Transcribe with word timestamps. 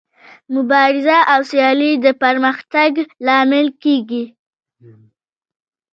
مبارزه 0.55 1.17
او 1.33 1.41
سیالي 1.49 1.91
د 2.05 2.07
پرمختګ 2.23 2.91
لامل 3.25 3.67
کیږي. 3.83 4.23